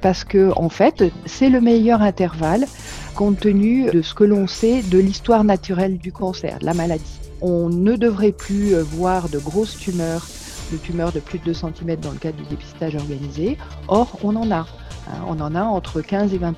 Parce 0.04 0.26
que, 0.26 0.52
en 0.58 0.68
fait, 0.68 1.06
c'est 1.26 1.50
le 1.50 1.62
meilleur 1.62 2.02
intervalle 2.02 2.68
compte 3.16 3.40
tenu 3.40 3.90
de 3.90 4.02
ce 4.02 4.14
que 4.14 4.26
l'on 4.26 4.48
sait 4.48 4.82
de 4.82 4.98
l'histoire 4.98 5.46
naturelle 5.46 5.98
du 5.98 6.12
cancer, 6.12 6.60
de 6.60 6.66
la 6.66 6.74
maladie. 6.74 7.20
On 7.42 7.70
ne 7.70 7.96
devrait 7.96 8.34
plus 8.34 8.76
voir 8.76 9.30
de 9.30 9.40
grosses 9.40 9.78
tumeurs, 9.78 10.28
de 10.74 10.78
tumeurs 10.78 11.14
de 11.14 11.22
plus 11.22 11.40
de 11.40 11.45
2 11.45 11.54
cm 11.54 11.95
dans 12.02 12.12
le 12.12 12.18
cadre 12.18 12.36
du 12.36 12.44
dépistage 12.44 12.95
organisé. 12.95 13.57
Or, 13.88 14.19
on 14.24 14.36
en 14.36 14.52
a. 14.52 14.68
Hein, 15.07 15.22
on 15.26 15.40
en 15.40 15.56
a 15.56 15.64
entre 15.64 16.02
15 16.02 16.33
et 16.33 16.38
20% 16.38 16.54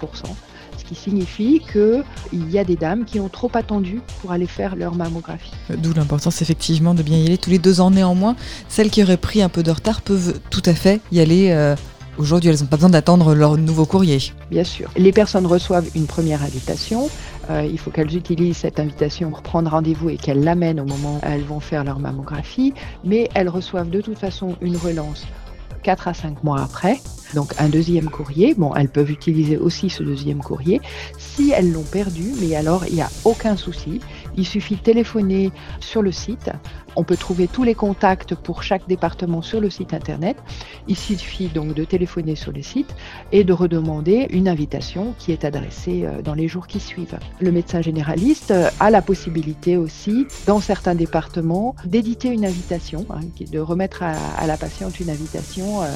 ce 0.78 0.84
qui 0.84 0.96
signifie 0.96 1.62
qu'il 1.72 2.52
y 2.52 2.60
a 2.60 2.64
des 2.64 2.76
dames 2.76 3.06
qui 3.06 3.20
ont 3.20 3.30
trop 3.30 3.50
attendu 3.54 4.02
pour 4.22 4.32
aller 4.32 4.46
faire 4.46 4.76
leur 4.76 4.94
mammographie. 4.94 5.54
D'où 5.70 5.94
l'importance 5.94 6.42
effectivement 6.42 6.94
de 6.94 7.02
bien 7.02 7.18
y 7.18 7.28
aller 7.28 7.38
tous 7.38 7.50
les 7.50 7.60
deux 7.60 7.80
ans 7.80 7.92
néanmoins. 7.92 8.36
Celles 8.68 8.90
qui 8.90 9.02
auraient 9.02 9.16
pris 9.16 9.42
un 9.42 9.50
peu 9.50 9.64
de 9.64 9.72
retard 9.72 10.02
peuvent 10.02 10.40
tout 10.50 10.64
à 10.66 10.74
fait 10.74 11.00
y 11.14 11.22
aller. 11.22 11.52
Euh, 11.52 11.76
aujourd'hui, 12.18 12.50
elles 12.50 12.60
n'ont 12.60 12.68
pas 12.68 12.78
besoin 12.78 12.90
d'attendre 12.90 13.34
leur 13.34 13.58
nouveau 13.58 13.86
courrier. 13.86 14.20
Bien 14.50 14.64
sûr. 14.64 14.90
Les 14.98 15.12
personnes 15.12 15.46
reçoivent 15.46 15.90
une 15.96 16.08
première 16.08 16.44
invitation. 16.44 17.10
Euh, 17.50 17.68
il 17.70 17.78
faut 17.78 17.92
qu'elles 17.92 18.16
utilisent 18.16 18.58
cette 18.58 18.80
invitation 18.80 19.30
pour 19.30 19.42
prendre 19.42 19.72
rendez-vous 19.72 20.10
et 20.10 20.18
qu'elles 20.18 20.44
l'amènent 20.44 20.80
au 20.80 20.86
moment 20.86 21.18
où 21.18 21.20
elles 21.24 21.44
vont 21.44 21.60
faire 21.60 21.84
leur 21.84 22.00
mammographie. 22.00 22.74
Mais 23.04 23.30
elles 23.34 23.50
reçoivent 23.50 23.90
de 23.90 24.02
toute 24.02 24.18
façon 24.18 24.56
une 24.62 24.78
relance 24.78 25.26
4 25.84 26.08
à 26.08 26.14
5 26.14 26.44
mois 26.44 26.62
après 26.62 27.00
donc 27.36 27.54
un 27.60 27.70
deuxième 27.70 28.10
courrier. 28.10 28.56
Bon, 28.56 28.74
elles 28.76 28.90
peuvent 28.90 29.12
utiliser 29.12 29.58
aussi 29.58 29.90
ce 29.90 30.02
deuxième 30.04 30.40
courrier 30.40 30.82
si 31.18 31.52
elles 31.52 31.72
l'ont 31.72 31.84
perdu, 31.84 32.32
mais 32.40 32.56
alors 32.56 32.86
il 32.88 32.96
n'y 32.96 33.02
a 33.02 33.10
aucun 33.24 33.56
souci. 33.56 34.00
Il 34.38 34.46
suffit 34.46 34.76
de 34.76 34.82
téléphoner 34.82 35.52
sur 35.80 36.02
le 36.02 36.12
site. 36.12 36.52
On 36.96 37.04
peut 37.04 37.18
trouver 37.18 37.48
tous 37.48 37.64
les 37.64 37.76
contacts 37.76 38.36
pour 38.36 38.64
chaque 38.64 38.88
département 38.88 39.42
sur 39.42 39.60
le 39.60 39.70
site 39.70 39.94
internet. 39.94 40.38
Il 40.88 40.96
suffit 40.96 41.48
donc 41.48 41.74
de 41.74 41.84
téléphoner 41.84 42.36
sur 42.36 42.52
le 42.52 42.62
site 42.62 42.96
et 43.32 43.44
de 43.44 43.54
redemander 43.54 44.28
une 44.30 44.48
invitation 44.48 45.14
qui 45.20 45.32
est 45.32 45.44
adressée 45.46 46.06
euh, 46.06 46.22
dans 46.22 46.34
les 46.34 46.48
jours 46.48 46.68
qui 46.68 46.80
suivent. 46.80 47.20
Le 47.40 47.52
médecin 47.52 47.82
généraliste 47.82 48.52
euh, 48.52 48.70
a 48.80 48.90
la 48.90 49.02
possibilité 49.02 49.78
aussi, 49.78 50.26
dans 50.48 50.60
certains 50.60 50.96
départements, 50.96 51.76
d'éditer 51.86 52.30
une 52.30 52.46
invitation, 52.46 53.06
hein, 53.10 53.20
de 53.52 53.60
remettre 53.60 54.04
à, 54.04 54.48
la 54.48 54.58
patiente 54.58 55.00
une 55.00 55.10
invitation. 55.10 55.82
Euh, 55.82 55.88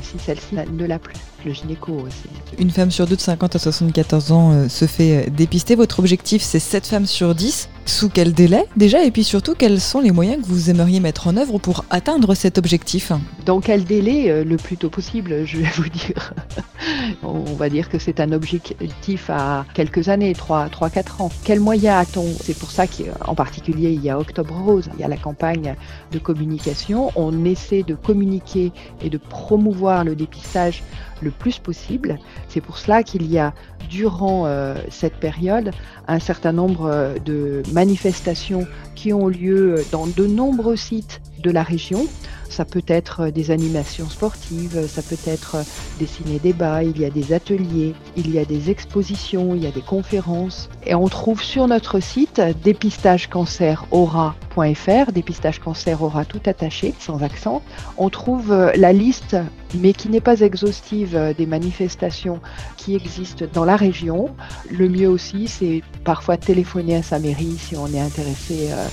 si 0.00 0.18
celle-ci 0.18 0.54
ne 0.54 0.86
l'a 0.86 0.98
plus. 0.98 1.14
Le 1.44 1.52
gynéco 1.52 1.92
aussi. 1.92 2.28
Une 2.58 2.70
femme 2.70 2.90
sur 2.90 3.06
deux 3.06 3.16
de 3.16 3.20
50 3.20 3.56
à 3.56 3.58
74 3.58 4.32
ans 4.32 4.68
se 4.68 4.86
fait 4.86 5.30
dépister. 5.30 5.74
Votre 5.74 5.98
objectif, 5.98 6.42
c'est 6.42 6.58
7 6.58 6.86
femmes 6.86 7.06
sur 7.06 7.34
10. 7.34 7.68
Sous 7.84 8.08
quel 8.08 8.32
délai 8.32 8.64
déjà? 8.76 9.04
Et 9.04 9.10
puis 9.10 9.24
surtout, 9.24 9.54
quels 9.58 9.80
sont 9.80 10.00
les 10.00 10.12
moyens 10.12 10.40
que 10.40 10.46
vous 10.46 10.70
aimeriez 10.70 11.00
mettre 11.00 11.26
en 11.26 11.36
œuvre 11.36 11.58
pour 11.58 11.84
atteindre 11.90 12.34
cet 12.34 12.58
objectif? 12.58 13.10
Dans 13.44 13.60
quel 13.60 13.84
délai 13.84 14.44
Le 14.44 14.56
plus 14.56 14.76
tôt 14.76 14.88
possible, 14.88 15.44
je 15.44 15.58
vais 15.58 15.68
vous 15.74 15.88
dire. 15.88 16.32
On 17.22 17.54
va 17.54 17.68
dire 17.68 17.88
que 17.88 17.98
c'est 17.98 18.20
un 18.20 18.32
objectif 18.32 19.30
à 19.30 19.66
quelques 19.74 20.08
années, 20.08 20.32
3-4 20.32 21.22
ans. 21.22 21.30
Quels 21.44 21.60
moyens 21.60 22.02
a-t-on? 22.02 22.26
C'est 22.40 22.56
pour 22.56 22.70
ça 22.70 22.86
qu'en 22.86 23.34
particulier, 23.34 23.90
il 23.90 24.02
y 24.02 24.10
a 24.10 24.18
Octobre 24.18 24.54
Rose, 24.54 24.88
il 24.94 25.00
y 25.00 25.04
a 25.04 25.08
la 25.08 25.16
campagne 25.16 25.74
de 26.12 26.18
communication. 26.18 27.10
On 27.16 27.44
essaie 27.44 27.82
de 27.82 27.94
communiquer 27.94 28.72
et 29.00 29.10
de 29.10 29.18
promouvoir 29.18 30.04
le 30.04 30.14
dépistage 30.14 30.82
le 31.22 31.30
plus 31.30 31.58
possible. 31.58 32.18
C'est 32.48 32.60
pour 32.60 32.78
cela 32.78 33.02
qu'il 33.02 33.30
y 33.30 33.38
a, 33.38 33.54
durant 33.88 34.46
euh, 34.46 34.74
cette 34.90 35.16
période, 35.16 35.70
un 36.08 36.18
certain 36.18 36.52
nombre 36.52 36.86
euh, 36.86 37.18
de 37.18 37.62
manifestations 37.72 38.66
qui 38.94 39.12
ont 39.12 39.28
lieu 39.28 39.84
dans 39.90 40.06
de 40.06 40.26
nombreux 40.26 40.76
sites 40.76 41.20
de 41.42 41.50
la 41.50 41.62
région. 41.62 42.06
Ça 42.48 42.64
peut 42.66 42.84
être 42.86 43.30
des 43.30 43.50
animations 43.50 44.08
sportives, 44.10 44.86
ça 44.86 45.02
peut 45.02 45.16
être 45.26 45.56
des 45.98 46.06
ciné-débats, 46.06 46.82
il 46.82 47.00
y 47.00 47.06
a 47.06 47.10
des 47.10 47.32
ateliers, 47.32 47.94
il 48.16 48.30
y 48.30 48.38
a 48.38 48.44
des 48.44 48.70
expositions, 48.70 49.54
il 49.54 49.64
y 49.64 49.66
a 49.66 49.70
des 49.70 49.80
conférences. 49.80 50.68
Et 50.84 50.94
on 50.94 51.08
trouve 51.08 51.42
sur 51.42 51.66
notre 51.66 52.00
site 52.00 52.42
dépistagecanceraura.fr, 52.62 55.12
dépistage 55.12 55.60
cancer 55.60 56.02
aura 56.02 56.26
tout 56.26 56.42
attaché, 56.44 56.92
sans 56.98 57.22
accent. 57.22 57.62
On 57.96 58.10
trouve 58.10 58.54
la 58.74 58.92
liste, 58.92 59.38
mais 59.74 59.94
qui 59.94 60.10
n'est 60.10 60.20
pas 60.20 60.40
exhaustive, 60.40 61.34
des 61.38 61.46
manifestations 61.46 62.40
qui 62.76 62.94
existent 62.94 63.46
dans 63.52 63.64
la 63.64 63.76
région. 63.76 64.28
Le 64.70 64.90
mieux 64.90 65.08
aussi, 65.08 65.48
c'est 65.48 65.80
parfois 66.04 66.36
téléphoner 66.36 66.96
à 66.96 67.02
sa 67.02 67.18
mairie 67.18 67.56
si 67.58 67.76
on 67.76 67.86
est 67.86 68.00
intéressé 68.00 68.68
euh, 68.70 68.86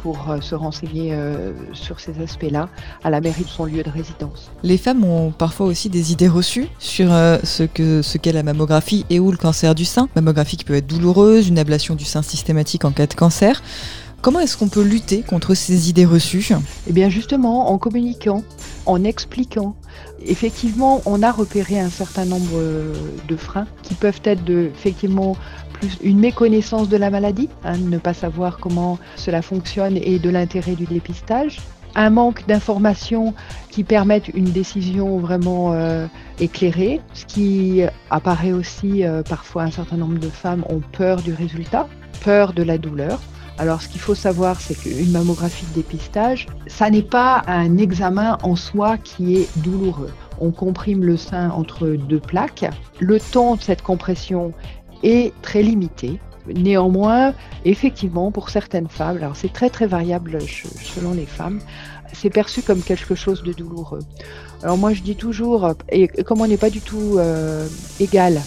pour 0.00 0.30
euh, 0.30 0.40
se 0.40 0.54
renseigner 0.54 1.12
euh, 1.12 1.52
sur 1.72 2.00
ces 2.00 2.20
aspects-là 2.22 2.68
à 3.04 3.10
la 3.10 3.20
mairie 3.20 3.44
de 3.44 3.48
son 3.48 3.64
lieu 3.64 3.82
de 3.82 3.90
résidence. 3.90 4.50
Les 4.62 4.78
femmes 4.78 5.04
ont 5.04 5.30
parfois 5.30 5.66
aussi 5.66 5.90
des 5.90 6.12
idées 6.12 6.28
reçues 6.28 6.68
sur 6.78 7.12
euh, 7.12 7.38
ce 7.44 7.64
qu'est 7.64 8.32
la 8.32 8.42
mammographie 8.42 9.04
et 9.10 9.20
ou 9.20 9.30
le 9.30 9.36
cancer 9.36 9.74
du 9.74 9.84
sein. 9.84 10.08
Mammographie 10.16 10.56
qui 10.56 10.64
peut 10.64 10.74
être 10.74 10.86
douloureuse, 10.86 11.48
une 11.48 11.58
ablation 11.58 11.94
du 11.94 12.04
sein 12.04 12.22
systématique 12.22 12.84
en 12.84 12.92
cas 12.92 13.06
de 13.06 13.14
cancer. 13.14 13.62
Comment 14.22 14.40
est-ce 14.40 14.58
qu'on 14.58 14.68
peut 14.68 14.82
lutter 14.82 15.22
contre 15.22 15.54
ces 15.54 15.88
idées 15.88 16.04
reçues 16.04 16.52
Eh 16.86 16.92
bien 16.92 17.08
justement 17.08 17.70
en 17.70 17.78
communiquant, 17.78 18.42
en 18.84 19.02
expliquant. 19.02 19.74
Effectivement, 20.26 21.00
on 21.06 21.22
a 21.22 21.32
repéré 21.32 21.80
un 21.80 21.88
certain 21.88 22.26
nombre 22.26 22.60
de 23.26 23.36
freins 23.36 23.66
qui 23.82 23.94
peuvent 23.94 24.20
être 24.24 24.44
de, 24.44 24.70
effectivement 24.74 25.36
une 26.02 26.18
méconnaissance 26.18 26.90
de 26.90 26.98
la 26.98 27.08
maladie, 27.08 27.48
hein, 27.64 27.78
ne 27.78 27.96
pas 27.96 28.12
savoir 28.12 28.58
comment 28.58 28.98
cela 29.16 29.40
fonctionne 29.40 29.96
et 29.96 30.18
de 30.18 30.28
l'intérêt 30.28 30.74
du 30.74 30.84
dépistage. 30.84 31.60
Un 31.94 32.10
manque 32.10 32.46
d'informations 32.46 33.34
qui 33.70 33.82
permettent 33.82 34.28
une 34.28 34.44
décision 34.44 35.18
vraiment 35.18 35.72
euh, 35.72 36.06
éclairée, 36.38 37.00
ce 37.14 37.24
qui 37.24 37.80
apparaît 38.10 38.52
aussi 38.52 39.04
euh, 39.04 39.22
parfois 39.22 39.62
un 39.62 39.70
certain 39.70 39.96
nombre 39.96 40.18
de 40.18 40.28
femmes 40.28 40.64
ont 40.68 40.82
peur 40.92 41.22
du 41.22 41.32
résultat, 41.32 41.88
peur 42.22 42.52
de 42.52 42.62
la 42.62 42.76
douleur. 42.76 43.18
Alors, 43.60 43.82
ce 43.82 43.88
qu'il 43.88 44.00
faut 44.00 44.14
savoir, 44.14 44.58
c'est 44.58 44.74
qu'une 44.74 45.10
mammographie 45.10 45.66
de 45.66 45.74
dépistage, 45.74 46.46
ça 46.66 46.88
n'est 46.88 47.02
pas 47.02 47.42
un 47.46 47.76
examen 47.76 48.38
en 48.42 48.56
soi 48.56 48.96
qui 48.96 49.36
est 49.36 49.58
douloureux. 49.58 50.14
On 50.40 50.50
comprime 50.50 51.04
le 51.04 51.18
sein 51.18 51.50
entre 51.50 51.88
deux 51.88 52.20
plaques. 52.20 52.64
Le 53.00 53.20
temps 53.20 53.56
de 53.56 53.60
cette 53.60 53.82
compression 53.82 54.54
est 55.02 55.34
très 55.42 55.62
limité. 55.62 56.18
Néanmoins, 56.46 57.34
effectivement, 57.66 58.30
pour 58.30 58.48
certaines 58.48 58.88
femmes, 58.88 59.18
alors 59.18 59.36
c'est 59.36 59.52
très 59.52 59.68
très 59.68 59.86
variable 59.86 60.38
selon 60.40 61.12
les 61.12 61.26
femmes, 61.26 61.60
c'est 62.14 62.30
perçu 62.30 62.62
comme 62.62 62.80
quelque 62.80 63.14
chose 63.14 63.42
de 63.42 63.52
douloureux. 63.52 64.00
Alors 64.62 64.78
moi 64.78 64.94
je 64.94 65.02
dis 65.02 65.16
toujours, 65.16 65.74
et 65.90 66.08
comme 66.08 66.40
on 66.40 66.46
n'est 66.46 66.56
pas 66.56 66.70
du 66.70 66.80
tout 66.80 67.18
euh, 67.18 67.68
égal 68.00 68.40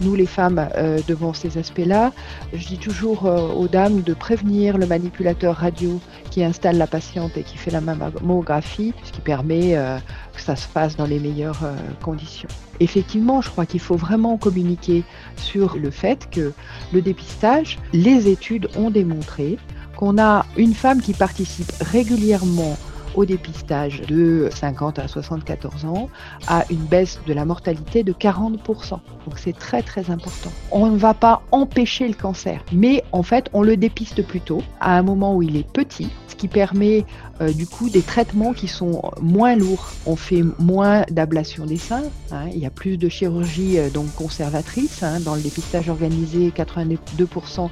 nous 0.00 0.14
les 0.14 0.26
femmes 0.26 0.68
euh, 0.76 1.00
devant 1.06 1.32
ces 1.32 1.58
aspects-là. 1.58 2.12
Je 2.52 2.66
dis 2.66 2.78
toujours 2.78 3.26
euh, 3.26 3.48
aux 3.48 3.68
dames 3.68 4.02
de 4.02 4.14
prévenir 4.14 4.78
le 4.78 4.86
manipulateur 4.86 5.56
radio 5.56 6.00
qui 6.30 6.44
installe 6.44 6.78
la 6.78 6.86
patiente 6.86 7.36
et 7.36 7.42
qui 7.42 7.56
fait 7.56 7.70
la 7.70 7.80
mammographie, 7.80 8.94
ce 9.04 9.12
qui 9.12 9.20
permet 9.20 9.76
euh, 9.76 9.98
que 10.34 10.40
ça 10.40 10.56
se 10.56 10.66
fasse 10.66 10.96
dans 10.96 11.06
les 11.06 11.18
meilleures 11.18 11.62
conditions. 12.02 12.48
Effectivement, 12.80 13.40
je 13.40 13.50
crois 13.50 13.66
qu'il 13.66 13.80
faut 13.80 13.96
vraiment 13.96 14.36
communiquer 14.36 15.04
sur 15.36 15.76
le 15.76 15.90
fait 15.90 16.28
que 16.30 16.52
le 16.92 17.02
dépistage, 17.02 17.78
les 17.92 18.28
études 18.28 18.68
ont 18.76 18.90
démontré 18.90 19.58
qu'on 19.96 20.16
a 20.18 20.46
une 20.56 20.74
femme 20.74 21.00
qui 21.00 21.12
participe 21.12 21.72
régulièrement 21.80 22.76
au 23.14 23.24
dépistage 23.24 24.02
de 24.02 24.48
50 24.54 24.98
à 24.98 25.08
74 25.08 25.84
ans 25.84 26.08
a 26.46 26.64
une 26.70 26.84
baisse 26.84 27.20
de 27.26 27.32
la 27.32 27.44
mortalité 27.44 28.02
de 28.02 28.12
40%. 28.12 28.90
Donc 28.90 29.00
c'est 29.36 29.56
très 29.56 29.82
très 29.82 30.10
important. 30.10 30.50
On 30.70 30.86
ne 30.86 30.96
va 30.96 31.14
pas 31.14 31.42
empêcher 31.52 32.08
le 32.08 32.14
cancer, 32.14 32.64
mais 32.72 33.04
en 33.12 33.22
fait 33.22 33.48
on 33.52 33.62
le 33.62 33.76
dépiste 33.76 34.22
plus 34.26 34.40
tôt, 34.40 34.62
à 34.80 34.96
un 34.96 35.02
moment 35.02 35.34
où 35.34 35.42
il 35.42 35.56
est 35.56 35.70
petit, 35.70 36.10
ce 36.28 36.34
qui 36.34 36.48
permet 36.48 37.04
euh, 37.40 37.52
du 37.52 37.66
coup 37.66 37.88
des 37.88 38.02
traitements 38.02 38.52
qui 38.52 38.68
sont 38.68 39.02
moins 39.20 39.54
lourds. 39.56 39.92
On 40.06 40.16
fait 40.16 40.42
moins 40.58 41.02
d'ablation 41.10 41.66
des 41.66 41.76
seins, 41.76 42.04
hein. 42.32 42.46
il 42.52 42.58
y 42.58 42.66
a 42.66 42.70
plus 42.70 42.96
de 42.96 43.08
chirurgie 43.08 43.78
euh, 43.78 43.90
donc 43.90 44.12
conservatrice 44.14 45.02
hein. 45.02 45.20
dans 45.20 45.34
le 45.34 45.40
dépistage 45.40 45.88
organisé. 45.88 46.50
82% 46.50 47.68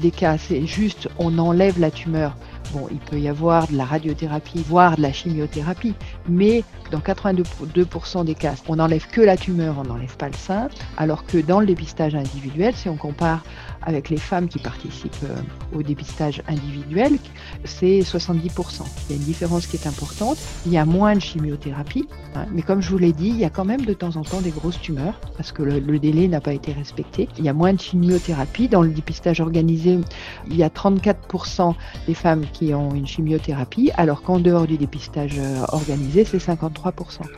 des 0.00 0.10
cas, 0.10 0.38
c'est 0.38 0.66
juste 0.66 1.08
on 1.18 1.38
enlève 1.38 1.78
la 1.78 1.90
tumeur 1.90 2.36
Bon, 2.72 2.88
il 2.90 2.98
peut 2.98 3.18
y 3.18 3.28
avoir 3.28 3.68
de 3.68 3.76
la 3.76 3.84
radiothérapie, 3.84 4.64
voire 4.66 4.96
de 4.96 5.02
la 5.02 5.12
chimiothérapie, 5.12 5.94
mais 6.28 6.64
dans 6.92 7.00
82% 7.00 8.24
des 8.24 8.34
cas, 8.34 8.54
on 8.68 8.76
n'enlève 8.76 9.06
que 9.08 9.22
la 9.22 9.36
tumeur, 9.36 9.76
on 9.78 9.84
n'enlève 9.84 10.16
pas 10.16 10.28
le 10.28 10.34
sein, 10.34 10.68
alors 10.98 11.24
que 11.24 11.38
dans 11.38 11.58
le 11.58 11.66
dépistage 11.66 12.14
individuel, 12.14 12.74
si 12.76 12.88
on 12.90 12.96
compare 12.96 13.42
avec 13.84 14.10
les 14.10 14.18
femmes 14.18 14.46
qui 14.46 14.58
participent 14.58 15.24
euh, 15.24 15.36
au 15.76 15.82
dépistage 15.82 16.42
individuel, 16.46 17.18
c'est 17.64 18.00
70%. 18.00 18.82
Il 19.08 19.10
y 19.10 19.12
a 19.14 19.16
une 19.16 19.24
différence 19.24 19.66
qui 19.66 19.76
est 19.76 19.88
importante. 19.88 20.38
Il 20.66 20.72
y 20.72 20.78
a 20.78 20.84
moins 20.84 21.14
de 21.14 21.20
chimiothérapie, 21.20 22.06
hein, 22.36 22.46
mais 22.52 22.62
comme 22.62 22.80
je 22.80 22.90
vous 22.90 22.98
l'ai 22.98 23.12
dit, 23.12 23.28
il 23.28 23.38
y 23.38 23.44
a 23.44 23.50
quand 23.50 23.64
même 23.64 23.84
de 23.84 23.94
temps 23.94 24.16
en 24.16 24.22
temps 24.22 24.40
des 24.40 24.50
grosses 24.50 24.80
tumeurs 24.80 25.18
parce 25.36 25.50
que 25.50 25.62
le, 25.62 25.80
le, 25.80 25.98
délai 25.98 26.28
n'a 26.28 26.40
pas 26.40 26.52
été 26.52 26.72
respecté. 26.72 27.28
Il 27.38 27.44
y 27.44 27.48
a 27.48 27.54
moins 27.54 27.72
de 27.72 27.80
chimiothérapie. 27.80 28.68
Dans 28.68 28.82
le 28.82 28.90
dépistage 28.90 29.40
organisé, 29.40 29.98
il 30.48 30.56
y 30.56 30.62
a 30.62 30.68
34% 30.68 31.74
des 32.06 32.14
femmes 32.14 32.44
qui 32.52 32.74
ont 32.74 32.94
une 32.94 33.06
chimiothérapie, 33.06 33.90
alors 33.96 34.22
qu'en 34.22 34.38
dehors 34.38 34.66
du 34.66 34.76
dépistage 34.76 35.38
euh, 35.38 35.64
organisé, 35.72 36.24
c'est 36.24 36.38
53%. 36.38 36.81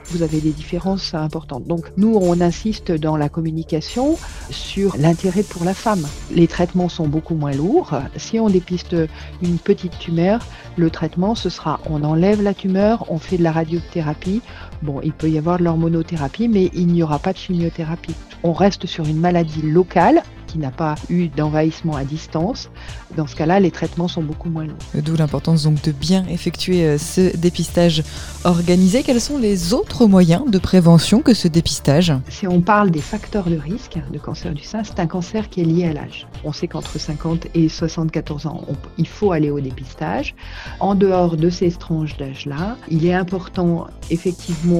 Vous 0.07 0.23
avez 0.23 0.41
des 0.41 0.53
différences 0.53 1.15
importantes. 1.15 1.65
Donc 1.67 1.93
nous, 1.97 2.17
on 2.21 2.41
insiste 2.41 2.93
dans 2.93 3.17
la 3.17 3.29
communication 3.29 4.17
sur 4.51 4.97
l'intérêt 4.97 5.43
pour 5.43 5.65
la 5.65 5.75
femme 5.75 6.07
les 6.31 6.49
traitements 6.49 6.89
sont 6.89 7.07
beaucoup 7.07 7.35
moins 7.35 7.53
lourds. 7.53 7.95
Si 8.17 8.39
on 8.39 8.49
dépiste 8.49 8.97
une 9.43 9.59
petite 9.59 9.99
tumeur, 9.99 10.47
le 10.77 10.91
traitement, 10.91 11.35
ce 11.35 11.49
sera 11.49 11.81
on 11.89 12.05
enlève 12.05 12.43
la 12.43 12.55
tumeur, 12.55 13.07
on 13.09 13.19
fait 13.19 13.39
de 13.39 13.43
la 13.43 13.53
radiothérapie. 13.53 14.43
Bon, 14.85 15.01
il 15.03 15.15
peut 15.15 15.31
y 15.31 15.39
avoir 15.39 15.59
de 15.59 15.65
l'hormonothérapie, 15.65 16.47
mais 16.47 16.71
il 16.75 16.89
n'y 16.89 17.03
aura 17.03 17.19
pas 17.19 17.33
de 17.33 17.39
chimiothérapie. 17.39 18.15
On 18.43 18.53
reste 18.53 18.85
sur 18.85 19.07
une 19.07 19.19
maladie 19.19 19.63
locale 19.63 20.23
n'a 20.59 20.71
pas 20.71 20.95
eu 21.09 21.29
d'envahissement 21.29 21.97
à 21.97 22.05
distance, 22.05 22.71
dans 23.17 23.27
ce 23.27 23.37
cas-là, 23.37 23.61
les 23.61 23.71
traitements 23.71 24.09
sont 24.09 24.23
beaucoup 24.23 24.51
moins 24.51 24.67
longs. 24.67 24.75
D'où 24.95 25.15
l'importance 25.17 25.65
donc 25.65 25.83
de 25.83 25.93
bien 25.93 26.27
effectuer 26.27 26.85
euh, 26.85 26.99
ce 26.99 27.37
dépistage 27.37 28.03
organisé. 28.45 29.03
Quels 29.03 29.21
sont 29.21 29.39
les 29.39 29.73
autres 29.73 30.07
moyens 30.07 30.51
de 30.51 30.59
prévention 30.59 31.21
que 31.21 31.33
ce 31.33 31.47
dépistage? 31.47 32.13
Si 32.29 32.47
on 32.47 32.61
parle 32.61 32.91
des 32.91 33.01
facteurs 33.01 33.49
de 33.49 33.57
risque 33.57 33.99
de 34.13 34.19
cancer 34.19 34.53
du 34.53 34.65
sein, 34.65 34.83
c'est 34.83 34.99
un 34.99 35.07
cancer 35.07 35.49
qui 35.49 35.61
est 35.61 35.65
lié 35.65 35.87
à 35.87 35.93
l'âge. 35.93 36.27
On 36.45 36.53
sait 36.53 36.67
qu'entre 36.67 36.99
50 36.99 37.47
et 37.55 37.69
74 37.69 38.47
ans, 38.47 38.63
il 38.99 39.07
faut 39.07 39.33
aller 39.33 39.51
au 39.51 39.61
dépistage. 39.61 40.35
En 40.81 40.95
dehors 40.95 41.37
de 41.37 41.51
ces 41.51 41.71
tranches 41.71 42.17
d'âge-là, 42.17 42.77
il 42.91 43.07
est 43.07 43.15
important 43.15 43.87
effectivement 44.11 44.74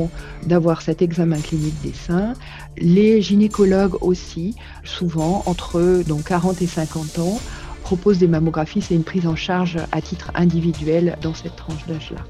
d'avoir 0.47 0.83
cet 0.83 1.03
examen 1.03 1.39
clinique 1.39 1.81
des 1.83 1.93
seins. 1.93 2.35
Les 2.77 3.23
gynécologues 3.23 4.03
aussi, 4.03 4.55
souvent 4.85 5.43
entre 5.47 6.03
donc 6.07 6.25
40 6.25 6.63
et 6.63 6.67
50 6.67 7.19
ans 7.19 7.39
proposent 7.83 8.19
des 8.19 8.29
mammographies, 8.29 8.81
c'est 8.81 8.95
une 8.95 9.05
prise 9.05 9.27
en 9.27 9.37
charge 9.37 9.77
à 9.93 10.01
titre 10.01 10.31
individuel 10.35 11.19
dans 11.21 11.35
cette 11.35 11.57
tranche 11.57 11.87
d'âge-là. 11.87 12.23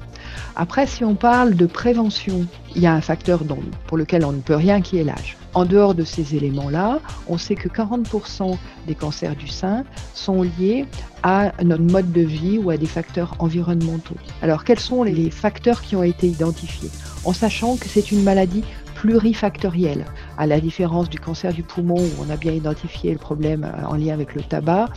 Après, 0.55 0.87
si 0.87 1.03
on 1.03 1.15
parle 1.15 1.55
de 1.55 1.65
prévention, 1.65 2.45
il 2.75 2.81
y 2.81 2.87
a 2.87 2.93
un 2.93 3.01
facteur 3.01 3.41
pour 3.87 3.97
lequel 3.97 4.25
on 4.25 4.31
ne 4.31 4.41
peut 4.41 4.55
rien 4.55 4.81
qui 4.81 4.97
est 4.97 5.03
l'âge. 5.03 5.37
En 5.53 5.65
dehors 5.65 5.95
de 5.95 6.03
ces 6.03 6.35
éléments-là, 6.35 6.99
on 7.27 7.37
sait 7.37 7.55
que 7.55 7.69
40% 7.69 8.57
des 8.87 8.95
cancers 8.95 9.35
du 9.35 9.47
sein 9.47 9.85
sont 10.13 10.43
liés 10.43 10.85
à 11.23 11.53
notre 11.63 11.83
mode 11.83 12.11
de 12.11 12.21
vie 12.21 12.57
ou 12.57 12.69
à 12.69 12.77
des 12.77 12.85
facteurs 12.85 13.35
environnementaux. 13.39 14.15
Alors, 14.41 14.63
quels 14.63 14.79
sont 14.79 15.03
les 15.03 15.29
facteurs 15.31 15.81
qui 15.81 15.95
ont 15.95 16.03
été 16.03 16.27
identifiés? 16.27 16.89
En 17.23 17.33
sachant 17.33 17.77
que 17.77 17.87
c'est 17.87 18.11
une 18.11 18.21
maladie 18.21 18.63
plurifactorielle, 18.95 20.05
à 20.37 20.47
la 20.47 20.59
différence 20.59 21.09
du 21.09 21.19
cancer 21.19 21.53
du 21.53 21.61
poumon 21.61 21.97
où 21.97 22.11
on 22.25 22.29
a 22.31 22.37
bien 22.37 22.53
identifié 22.53 23.11
le 23.11 23.19
problème 23.19 23.63
euh, 23.63 23.85
en 23.85 23.95
lien 23.95 24.13
avec 24.13 24.33
le 24.33 24.41
tabac. 24.41 24.87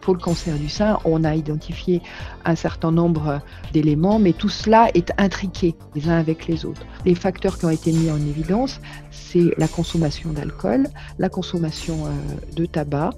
pour 0.00 0.14
le 0.14 0.20
cancer 0.20 0.56
du 0.56 0.68
sein, 0.68 0.98
on 1.04 1.24
a 1.24 1.34
identifié 1.34 2.02
un 2.44 2.54
certain 2.54 2.92
nombre 2.92 3.40
d'éléments, 3.72 4.18
mais 4.18 4.32
tout 4.32 4.50
cela 4.50 4.88
est 4.94 5.10
intriqué 5.18 5.74
les 5.96 6.08
uns 6.08 6.18
avec 6.18 6.46
les 6.46 6.64
autres. 6.64 6.82
Les 7.04 7.14
facteurs 7.14 7.58
qui 7.58 7.64
ont 7.64 7.70
été 7.70 7.90
mis 7.92 8.10
en 8.10 8.18
évidence, 8.18 8.80
c'est 9.10 9.54
la 9.56 9.68
consommation 9.68 10.30
d'alcool, 10.30 10.86
la 11.18 11.28
consommation 11.28 12.06
euh, 12.06 12.10
de 12.54 12.66
tabac, 12.66 13.10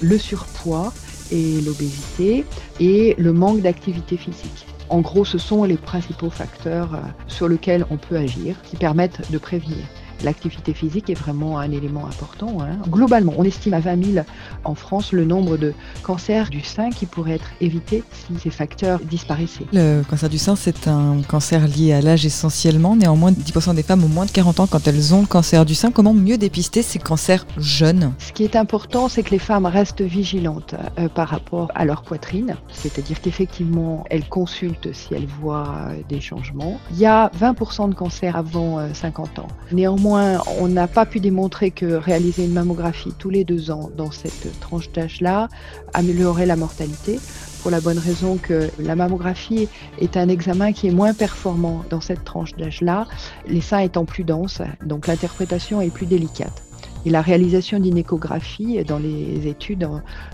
le 0.00 0.18
surpoids 0.18 0.92
et 1.30 1.60
l'obésité 1.60 2.44
et 2.78 3.14
le 3.18 3.32
manque 3.32 3.60
d'activité 3.60 4.16
physique. 4.16 4.66
En 4.88 5.00
gros, 5.00 5.24
ce 5.24 5.38
sont 5.38 5.64
les 5.64 5.76
principaux 5.76 6.30
facteurs 6.30 6.94
euh, 6.94 6.98
sur 7.28 7.48
lesquels 7.48 7.86
on 7.90 7.96
peut 7.96 8.16
agir 8.16 8.56
qui 8.62 8.76
permettent 8.76 9.30
de 9.30 9.38
prévenir. 9.38 9.78
L'activité 10.22 10.74
physique 10.74 11.10
est 11.10 11.14
vraiment 11.14 11.58
un 11.58 11.70
élément 11.70 12.06
important. 12.06 12.58
Hein. 12.60 12.78
Globalement, 12.88 13.32
on 13.36 13.44
estime 13.44 13.74
à 13.74 13.80
20 13.80 14.12
000 14.12 14.26
en 14.64 14.74
France 14.74 15.12
le 15.12 15.24
nombre 15.24 15.56
de 15.56 15.72
cancers 16.02 16.50
du 16.50 16.60
sein 16.60 16.90
qui 16.90 17.06
pourraient 17.06 17.34
être 17.34 17.50
évités 17.60 18.02
si 18.12 18.38
ces 18.38 18.50
facteurs 18.50 19.00
disparaissaient. 19.00 19.66
Le 19.72 20.02
cancer 20.08 20.28
du 20.28 20.38
sein, 20.38 20.56
c'est 20.56 20.88
un 20.88 21.18
cancer 21.26 21.66
lié 21.66 21.92
à 21.92 22.00
l'âge 22.00 22.26
essentiellement. 22.26 22.96
Néanmoins, 22.96 23.32
10% 23.32 23.74
des 23.74 23.82
femmes 23.82 24.04
ont 24.04 24.08
moins 24.08 24.26
de 24.26 24.30
40 24.30 24.60
ans 24.60 24.66
quand 24.66 24.86
elles 24.86 25.14
ont 25.14 25.22
le 25.22 25.26
cancer 25.26 25.64
du 25.64 25.74
sein. 25.74 25.90
Comment 25.90 26.14
mieux 26.14 26.38
dépister 26.38 26.82
ces 26.82 26.98
cancers 26.98 27.46
jeunes? 27.56 28.12
Ce 28.18 28.32
qui 28.32 28.44
est 28.44 28.56
important, 28.56 29.08
c'est 29.08 29.22
que 29.22 29.30
les 29.30 29.38
femmes 29.38 29.66
restent 29.66 30.02
vigilantes 30.02 30.74
euh, 30.98 31.08
par 31.08 31.28
rapport 31.28 31.70
à 31.74 31.84
leur 31.84 32.02
poitrine. 32.02 32.56
C'est-à-dire 32.72 33.20
qu'effectivement, 33.20 34.04
elles 34.10 34.28
consultent 34.28 34.92
si 34.92 35.14
elles 35.14 35.26
voient 35.26 35.74
euh, 35.88 35.96
des 36.08 36.20
changements. 36.20 36.78
Il 36.90 36.98
y 36.98 37.06
a 37.06 37.30
20% 37.40 37.88
de 37.88 37.94
cancers 37.94 38.36
avant 38.36 38.78
50 38.92 39.38
euh, 39.38 39.42
ans. 39.42 39.48
Néanmoins, 39.72 40.09
on 40.14 40.68
n'a 40.68 40.88
pas 40.88 41.06
pu 41.06 41.20
démontrer 41.20 41.70
que 41.70 41.86
réaliser 41.86 42.44
une 42.44 42.52
mammographie 42.52 43.12
tous 43.18 43.30
les 43.30 43.44
deux 43.44 43.70
ans 43.70 43.90
dans 43.96 44.10
cette 44.10 44.58
tranche 44.60 44.90
d'âge-là 44.92 45.48
améliorerait 45.94 46.46
la 46.46 46.56
mortalité 46.56 47.18
pour 47.62 47.70
la 47.70 47.80
bonne 47.80 47.98
raison 47.98 48.38
que 48.38 48.70
la 48.78 48.96
mammographie 48.96 49.68
est 50.00 50.16
un 50.16 50.28
examen 50.28 50.72
qui 50.72 50.88
est 50.88 50.92
moins 50.92 51.14
performant 51.14 51.84
dans 51.90 52.00
cette 52.00 52.24
tranche 52.24 52.54
d'âge-là, 52.56 53.06
les 53.46 53.60
seins 53.60 53.80
étant 53.80 54.04
plus 54.04 54.24
denses, 54.24 54.62
donc 54.84 55.06
l'interprétation 55.06 55.80
est 55.80 55.90
plus 55.90 56.06
délicate. 56.06 56.69
Et 57.06 57.10
la 57.10 57.22
réalisation 57.22 57.80
d'une 57.80 57.96
échographie 57.96 58.82
dans 58.84 58.98
les 58.98 59.46
études, 59.46 59.88